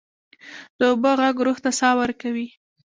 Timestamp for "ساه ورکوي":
1.79-2.47